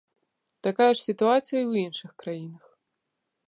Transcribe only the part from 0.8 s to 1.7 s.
ж сітуацыя і